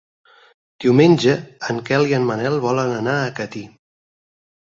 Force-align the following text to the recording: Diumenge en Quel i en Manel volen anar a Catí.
Diumenge 0.83 1.33
en 1.73 1.81
Quel 1.89 2.07
i 2.13 2.17
en 2.19 2.25
Manel 2.29 2.57
volen 2.65 2.93
anar 2.97 3.17
a 3.27 3.31
Catí. 3.41 3.61